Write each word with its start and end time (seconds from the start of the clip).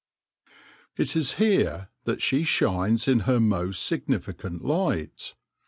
It 0.97 1.15
is 1.15 1.33
here 1.35 1.89
that 2.05 2.23
she 2.23 2.43
shines 2.43 3.07
in 3.07 3.19
her 3.29 3.39
most 3.39 3.85
significant 3.85 4.65
light. 4.65 5.35